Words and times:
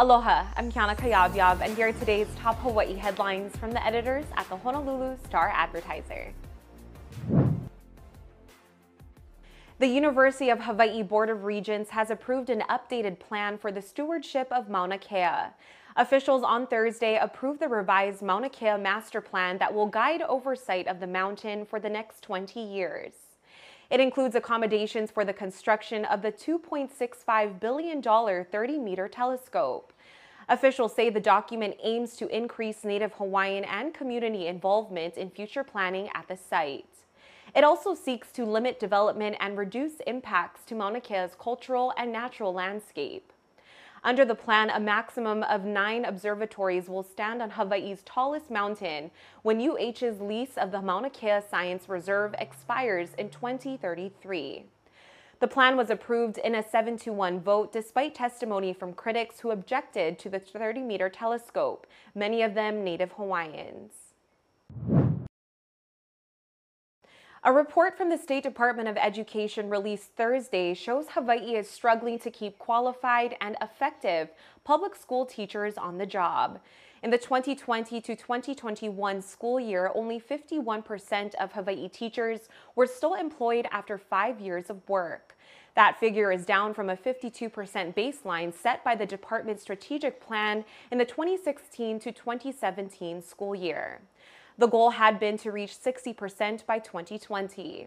Aloha, 0.00 0.46
I'm 0.56 0.72
Kiana 0.72 0.96
Kayabyab, 0.96 1.60
and 1.60 1.76
here 1.76 1.88
are 1.88 1.92
today's 1.92 2.26
top 2.34 2.58
Hawaii 2.60 2.94
headlines 2.94 3.54
from 3.56 3.70
the 3.70 3.84
editors 3.84 4.24
at 4.34 4.48
the 4.48 4.56
Honolulu 4.56 5.18
Star 5.26 5.52
Advertiser. 5.54 6.32
The 9.78 9.86
University 9.86 10.48
of 10.48 10.60
Hawaii 10.60 11.02
Board 11.02 11.28
of 11.28 11.44
Regents 11.44 11.90
has 11.90 12.10
approved 12.10 12.48
an 12.48 12.62
updated 12.70 13.18
plan 13.18 13.58
for 13.58 13.70
the 13.70 13.82
stewardship 13.82 14.48
of 14.50 14.70
Mauna 14.70 14.96
Kea. 14.96 15.52
Officials 15.96 16.42
on 16.44 16.66
Thursday 16.66 17.18
approved 17.18 17.60
the 17.60 17.68
revised 17.68 18.22
Mauna 18.22 18.48
Kea 18.48 18.78
master 18.78 19.20
plan 19.20 19.58
that 19.58 19.74
will 19.74 19.86
guide 19.86 20.22
oversight 20.22 20.88
of 20.88 21.00
the 21.00 21.06
mountain 21.06 21.66
for 21.66 21.78
the 21.78 21.90
next 21.90 22.22
20 22.22 22.58
years. 22.58 23.12
It 23.90 23.98
includes 23.98 24.36
accommodations 24.36 25.10
for 25.10 25.24
the 25.24 25.32
construction 25.32 26.04
of 26.04 26.22
the 26.22 26.30
$2.65 26.30 27.58
billion 27.58 28.00
30 28.00 28.78
meter 28.78 29.08
telescope. 29.08 29.92
Officials 30.48 30.94
say 30.94 31.10
the 31.10 31.20
document 31.20 31.76
aims 31.82 32.16
to 32.16 32.28
increase 32.36 32.84
Native 32.84 33.12
Hawaiian 33.14 33.64
and 33.64 33.92
community 33.92 34.46
involvement 34.46 35.16
in 35.16 35.30
future 35.30 35.64
planning 35.64 36.08
at 36.14 36.28
the 36.28 36.36
site. 36.36 36.86
It 37.54 37.64
also 37.64 37.94
seeks 37.94 38.30
to 38.32 38.44
limit 38.44 38.78
development 38.78 39.36
and 39.40 39.58
reduce 39.58 39.98
impacts 40.06 40.64
to 40.66 40.76
Mauna 40.76 41.00
Kea's 41.00 41.36
cultural 41.38 41.92
and 41.96 42.12
natural 42.12 42.52
landscape. 42.52 43.32
Under 44.02 44.24
the 44.24 44.34
plan, 44.34 44.70
a 44.70 44.80
maximum 44.80 45.42
of 45.42 45.64
nine 45.64 46.06
observatories 46.06 46.88
will 46.88 47.02
stand 47.02 47.42
on 47.42 47.50
Hawaii's 47.50 48.02
tallest 48.04 48.50
mountain 48.50 49.10
when 49.42 49.60
UH's 49.60 50.20
lease 50.20 50.56
of 50.56 50.70
the 50.70 50.80
Mauna 50.80 51.10
Kea 51.10 51.40
Science 51.48 51.88
Reserve 51.88 52.34
expires 52.38 53.10
in 53.18 53.28
2033. 53.28 54.64
The 55.40 55.48
plan 55.48 55.76
was 55.76 55.90
approved 55.90 56.38
in 56.38 56.54
a 56.54 56.62
7 56.62 56.96
to 56.98 57.12
1 57.12 57.40
vote 57.40 57.72
despite 57.72 58.14
testimony 58.14 58.72
from 58.72 58.94
critics 58.94 59.40
who 59.40 59.50
objected 59.50 60.18
to 60.18 60.30
the 60.30 60.38
30 60.38 60.82
meter 60.82 61.08
telescope, 61.08 61.86
many 62.14 62.42
of 62.42 62.54
them 62.54 62.82
Native 62.82 63.12
Hawaiians. 63.12 64.09
A 67.42 67.50
report 67.50 67.96
from 67.96 68.10
the 68.10 68.18
State 68.18 68.42
Department 68.42 68.86
of 68.86 68.98
Education 68.98 69.70
released 69.70 70.10
Thursday 70.14 70.74
shows 70.74 71.06
Hawaii 71.12 71.56
is 71.56 71.70
struggling 71.70 72.18
to 72.18 72.30
keep 72.30 72.58
qualified 72.58 73.34
and 73.40 73.56
effective 73.62 74.28
public 74.62 74.94
school 74.94 75.24
teachers 75.24 75.78
on 75.78 75.96
the 75.96 76.04
job. 76.04 76.60
In 77.02 77.08
the 77.08 77.16
2020 77.16 77.98
to 78.02 78.14
2021 78.14 79.22
school 79.22 79.58
year, 79.58 79.90
only 79.94 80.20
51% 80.20 81.34
of 81.36 81.52
Hawaii 81.52 81.88
teachers 81.88 82.40
were 82.76 82.86
still 82.86 83.14
employed 83.14 83.66
after 83.72 83.96
five 83.96 84.38
years 84.38 84.68
of 84.68 84.86
work. 84.86 85.34
That 85.74 85.98
figure 85.98 86.30
is 86.30 86.44
down 86.44 86.74
from 86.74 86.90
a 86.90 86.96
52% 86.96 87.94
baseline 87.94 88.52
set 88.52 88.84
by 88.84 88.94
the 88.94 89.06
department's 89.06 89.62
strategic 89.62 90.20
plan 90.20 90.62
in 90.90 90.98
the 90.98 91.06
2016 91.06 92.00
to 92.00 92.12
2017 92.12 93.22
school 93.22 93.54
year. 93.54 94.02
The 94.60 94.68
goal 94.68 94.90
had 94.90 95.18
been 95.18 95.38
to 95.38 95.52
reach 95.52 95.74
60% 95.74 96.66
by 96.66 96.80
2020. 96.80 97.86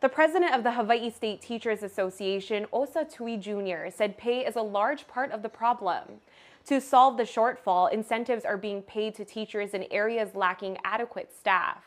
The 0.00 0.08
president 0.08 0.54
of 0.54 0.62
the 0.64 0.72
Hawaii 0.72 1.10
State 1.10 1.42
Teachers 1.42 1.82
Association, 1.82 2.64
Osa 2.72 3.04
Tui 3.04 3.36
Jr., 3.36 3.90
said 3.94 4.16
pay 4.16 4.46
is 4.46 4.56
a 4.56 4.62
large 4.62 5.06
part 5.06 5.32
of 5.32 5.42
the 5.42 5.50
problem. 5.50 6.22
To 6.64 6.80
solve 6.80 7.18
the 7.18 7.24
shortfall, 7.24 7.92
incentives 7.92 8.46
are 8.46 8.56
being 8.56 8.80
paid 8.80 9.16
to 9.16 9.24
teachers 9.26 9.74
in 9.74 9.84
areas 9.90 10.34
lacking 10.34 10.78
adequate 10.82 11.30
staff. 11.30 11.84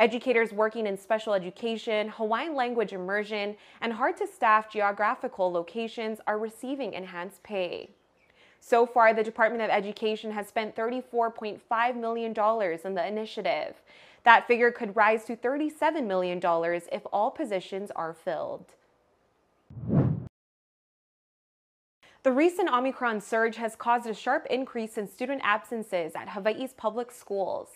Educators 0.00 0.50
working 0.52 0.88
in 0.88 0.98
special 0.98 1.32
education, 1.32 2.08
Hawaiian 2.08 2.56
language 2.56 2.92
immersion, 2.92 3.54
and 3.80 3.92
hard 3.92 4.16
to 4.16 4.26
staff 4.26 4.68
geographical 4.68 5.52
locations 5.52 6.18
are 6.26 6.40
receiving 6.40 6.92
enhanced 6.92 7.44
pay. 7.44 7.90
So 8.66 8.86
far, 8.86 9.12
the 9.12 9.22
Department 9.22 9.62
of 9.62 9.68
Education 9.68 10.30
has 10.30 10.48
spent 10.48 10.74
$34.5 10.74 11.96
million 11.96 12.30
in 12.30 12.94
the 12.94 13.06
initiative. 13.06 13.82
That 14.22 14.46
figure 14.46 14.70
could 14.70 14.96
rise 14.96 15.26
to 15.26 15.36
$37 15.36 16.06
million 16.06 16.40
if 16.90 17.02
all 17.12 17.30
positions 17.30 17.90
are 17.94 18.14
filled. 18.14 18.64
The 22.22 22.32
recent 22.32 22.70
Omicron 22.70 23.20
surge 23.20 23.56
has 23.56 23.76
caused 23.76 24.06
a 24.06 24.14
sharp 24.14 24.46
increase 24.48 24.96
in 24.96 25.08
student 25.08 25.42
absences 25.44 26.12
at 26.14 26.30
Hawaii's 26.30 26.72
public 26.72 27.10
schools. 27.10 27.68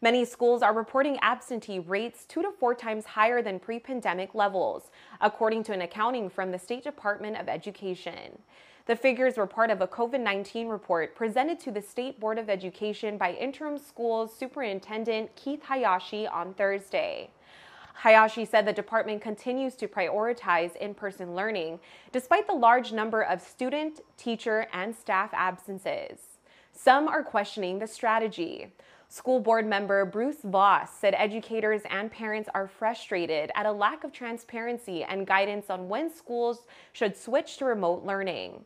Many 0.00 0.24
schools 0.24 0.62
are 0.62 0.72
reporting 0.72 1.18
absentee 1.22 1.80
rates 1.80 2.24
two 2.24 2.42
to 2.42 2.52
four 2.52 2.72
times 2.72 3.04
higher 3.04 3.42
than 3.42 3.58
pre 3.58 3.80
pandemic 3.80 4.32
levels, 4.32 4.92
according 5.20 5.64
to 5.64 5.72
an 5.72 5.82
accounting 5.82 6.30
from 6.30 6.52
the 6.52 6.58
State 6.60 6.84
Department 6.84 7.36
of 7.36 7.48
Education. 7.48 8.38
The 8.86 8.94
figures 8.94 9.36
were 9.36 9.48
part 9.48 9.72
of 9.72 9.80
a 9.80 9.88
COVID 9.88 10.20
19 10.20 10.68
report 10.68 11.16
presented 11.16 11.58
to 11.58 11.72
the 11.72 11.82
State 11.82 12.20
Board 12.20 12.38
of 12.38 12.48
Education 12.48 13.18
by 13.18 13.32
Interim 13.32 13.78
Schools 13.78 14.32
Superintendent 14.32 15.34
Keith 15.34 15.64
Hayashi 15.64 16.28
on 16.28 16.54
Thursday. 16.54 17.30
Hayashi 17.94 18.44
said 18.44 18.64
the 18.64 18.72
department 18.72 19.20
continues 19.20 19.74
to 19.74 19.88
prioritize 19.88 20.76
in 20.76 20.94
person 20.94 21.34
learning 21.34 21.80
despite 22.12 22.46
the 22.46 22.52
large 22.52 22.92
number 22.92 23.22
of 23.22 23.42
student, 23.42 24.02
teacher, 24.16 24.68
and 24.72 24.94
staff 24.94 25.30
absences. 25.32 26.20
Some 26.72 27.08
are 27.08 27.24
questioning 27.24 27.80
the 27.80 27.88
strategy. 27.88 28.72
School 29.08 29.40
board 29.40 29.66
member 29.66 30.04
Bruce 30.04 30.42
Voss 30.44 30.90
said 30.96 31.16
educators 31.16 31.82
and 31.90 32.08
parents 32.08 32.48
are 32.54 32.68
frustrated 32.68 33.50
at 33.56 33.66
a 33.66 33.72
lack 33.72 34.04
of 34.04 34.12
transparency 34.12 35.02
and 35.02 35.26
guidance 35.26 35.70
on 35.70 35.88
when 35.88 36.08
schools 36.08 36.66
should 36.92 37.16
switch 37.16 37.56
to 37.56 37.64
remote 37.64 38.04
learning. 38.04 38.64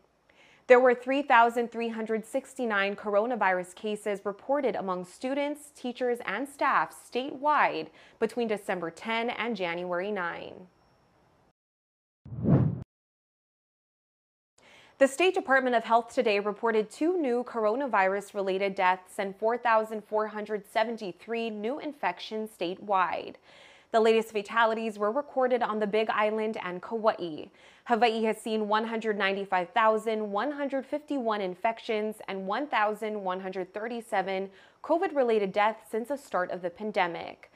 There 0.71 0.79
were 0.79 0.95
3,369 0.95 2.95
coronavirus 2.95 3.75
cases 3.75 4.21
reported 4.25 4.77
among 4.77 5.05
students, 5.05 5.73
teachers, 5.75 6.21
and 6.25 6.49
staff 6.49 6.95
statewide 6.95 7.89
between 8.21 8.47
December 8.47 8.93
10 8.93 9.31
and 9.31 9.57
January 9.57 10.13
9. 10.13 10.53
The 14.99 15.09
State 15.09 15.35
Department 15.35 15.75
of 15.75 15.83
Health 15.83 16.15
today 16.15 16.39
reported 16.39 16.89
two 16.89 17.21
new 17.21 17.43
coronavirus 17.43 18.35
related 18.35 18.77
deaths 18.77 19.15
and 19.19 19.35
4,473 19.41 21.51
new 21.51 21.81
infections 21.81 22.51
statewide. 22.57 23.35
The 23.93 24.01
latest 24.01 24.31
fatalities 24.31 25.01
were 25.01 25.11
recorded 25.11 25.63
on 25.63 25.81
the 25.81 25.87
Big 25.87 26.09
Island 26.11 26.57
and 26.63 26.81
Kauai. 26.81 27.47
Hawaii 27.85 28.23
has 28.23 28.41
seen 28.41 28.69
195,151 28.69 31.41
infections 31.41 32.17
and 32.29 32.47
1,137 32.47 34.51
COVID 34.85 35.17
related 35.17 35.53
deaths 35.53 35.91
since 35.91 36.07
the 36.09 36.17
start 36.17 36.53
of 36.53 36.63
the 36.63 36.71
pandemic. 36.71 37.50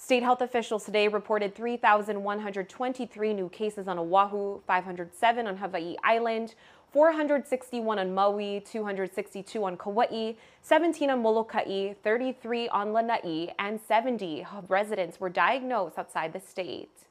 State 0.00 0.22
health 0.22 0.40
officials 0.40 0.84
today 0.84 1.08
reported 1.08 1.56
3,123 1.56 3.34
new 3.34 3.48
cases 3.48 3.88
on 3.88 3.98
Oahu, 3.98 4.60
507 4.64 5.46
on 5.48 5.56
Hawaii 5.56 5.96
Island, 6.04 6.54
461 6.92 7.98
on 7.98 8.14
Maui, 8.14 8.60
262 8.60 9.64
on 9.64 9.76
Kauai, 9.76 10.34
17 10.62 11.10
on 11.10 11.20
Molokai, 11.20 11.94
33 12.04 12.68
on 12.68 12.92
Lanai, 12.92 13.52
and 13.58 13.80
70 13.80 14.46
residents 14.68 15.18
were 15.18 15.28
diagnosed 15.28 15.98
outside 15.98 16.32
the 16.32 16.40
state. 16.40 17.06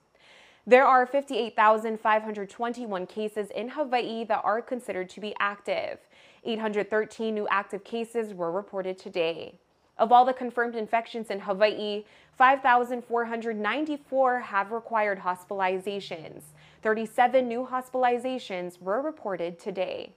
There 0.66 0.86
are 0.86 1.06
58,521 1.06 3.06
cases 3.06 3.50
in 3.54 3.68
Hawaii 3.68 4.24
that 4.24 4.42
are 4.46 4.62
considered 4.62 5.10
to 5.10 5.20
be 5.20 5.36
active. 5.42 6.00
813 6.46 7.36
new 7.36 7.50
active 7.50 7.84
cases 7.84 8.34
were 8.34 8.50
reported 8.50 8.98
today. 8.98 9.60
Of 10.00 10.12
all 10.12 10.26
the 10.26 10.34
confirmed 10.34 10.76
infections 10.76 11.30
in 11.30 11.40
Hawaii, 11.40 12.06
5,494 12.38 14.40
have 14.40 14.72
required 14.72 15.20
hospitalizations. 15.20 16.42
37 16.84 17.48
new 17.48 17.68
hospitalizations 17.70 18.80
were 18.80 19.02
reported 19.02 19.60
today. 19.60 20.14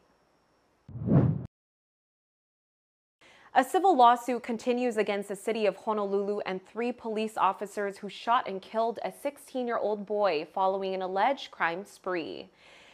A 3.53 3.65
civil 3.65 3.97
lawsuit 3.97 4.44
continues 4.44 4.97
against 4.97 5.29
the 5.29 5.35
city 5.35 5.67
of 5.67 5.77
Honolulu 5.77 6.38
and 6.47 6.65
three 6.65 6.93
police 6.93 7.37
officers 7.37 7.99
who 7.99 8.09
shot 8.09 8.47
and 8.47 8.62
killed 8.62 9.00
a 9.03 9.11
16 9.11 9.67
year 9.67 9.79
old 9.79 10.06
boy 10.06 10.47
following 10.53 10.94
an 10.94 11.03
alleged 11.03 11.50
crime 11.50 11.85
spree. 11.85 12.49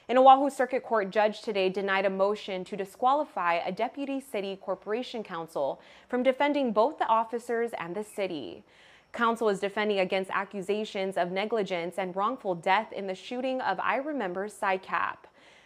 An 0.09 0.19
Oahu 0.19 0.51
Circuit 0.51 0.85
Court 0.85 1.11
judge 1.11 1.43
today 1.43 1.69
denied 1.69 2.05
a 2.05 2.11
motion 2.11 2.63
to 2.67 2.77
disqualify 2.77 3.55
a 3.55 3.73
deputy 3.73 4.21
city 4.21 4.55
corporation 4.55 5.25
counsel 5.25 5.81
from 6.09 6.23
defending 6.23 6.73
both 6.73 6.97
the 6.99 7.09
officers 7.09 7.73
and 7.77 7.93
the 7.93 8.05
city. 8.05 8.63
Counsel 9.13 9.49
is 9.49 9.59
defending 9.59 9.99
against 9.99 10.31
accusations 10.33 11.17
of 11.17 11.33
negligence 11.33 11.97
and 11.99 12.15
wrongful 12.15 12.55
death 12.55 12.93
in 12.93 13.09
the 13.09 13.17
shooting 13.17 13.61
of 13.61 13.81
I 13.81 13.97
Remember 13.97 14.47
SICAP. 14.47 15.17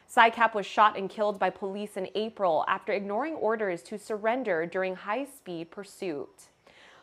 Sykap 0.08 0.54
was 0.54 0.64
shot 0.64 0.96
and 0.96 1.10
killed 1.10 1.38
by 1.38 1.50
police 1.50 1.98
in 1.98 2.08
April 2.14 2.64
after 2.66 2.94
ignoring 2.94 3.34
orders 3.34 3.82
to 3.82 3.98
surrender 3.98 4.64
during 4.64 4.96
high 4.96 5.26
speed 5.26 5.70
pursuit. 5.70 6.48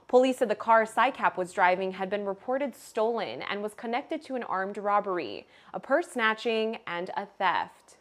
Police 0.08 0.38
said 0.38 0.48
the 0.48 0.56
car 0.56 0.86
Sykap 0.86 1.36
was 1.36 1.52
driving 1.52 1.92
had 1.92 2.10
been 2.10 2.26
reported 2.26 2.74
stolen 2.74 3.42
and 3.42 3.62
was 3.62 3.74
connected 3.74 4.24
to 4.24 4.36
an 4.36 4.44
armed 4.44 4.78
robbery, 4.78 5.46
a 5.74 5.82
purse 5.82 6.12
snatching, 6.12 6.80
and 6.88 7.12
a 7.18 7.26
theft. 7.26 7.98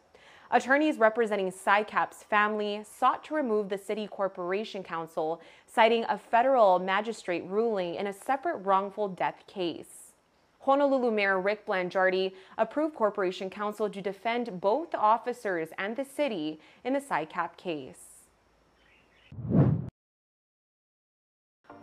Attorneys 0.49 0.97
representing 0.97 1.51
Sykap's 1.51 2.23
family 2.23 2.81
sought 2.85 3.25
to 3.25 3.35
remove 3.35 3.67
the 3.67 3.77
City 3.77 4.07
Corporation 4.07 4.83
Counsel, 4.83 5.41
citing 5.65 6.05
a 6.07 6.17
federal 6.17 6.79
magistrate 6.79 7.43
ruling 7.45 7.95
in 7.95 8.07
a 8.07 8.13
separate 8.13 8.59
wrongful 8.59 9.09
death 9.09 9.43
case. 9.45 10.13
Honolulu 10.61 11.11
Mayor 11.11 11.41
Rick 11.41 11.65
Blangiardi 11.65 12.31
approved 12.57 12.95
Corporation 12.95 13.49
Counsel 13.49 13.89
to 13.89 14.01
defend 14.01 14.61
both 14.61 14.95
officers 14.95 15.69
and 15.77 15.97
the 15.97 16.05
city 16.05 16.61
in 16.85 16.93
the 16.93 17.01
Sykap 17.01 17.57
case. 17.57 18.06